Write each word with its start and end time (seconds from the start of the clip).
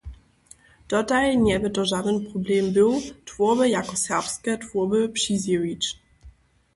Dotal 0.89 1.25
njebě 1.41 1.69
to 1.75 1.83
žadyn 1.91 2.17
problem 2.29 2.73
był, 2.73 2.89
twórby 3.29 3.69
jako 3.69 3.95
serbske 3.97 4.57
twórby 4.57 5.09
přizjewić. 5.09 5.83